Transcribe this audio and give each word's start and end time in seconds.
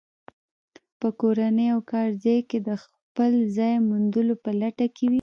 په 0.99 1.07
کورنۍ 1.21 1.67
او 1.73 1.79
کارځای 1.91 2.39
کې 2.49 2.59
د 2.67 2.69
خپل 2.83 3.31
ځای 3.57 3.73
موندلو 3.87 4.35
په 4.43 4.49
لټه 4.61 4.87
کې 4.95 5.03
وي. 5.07 5.09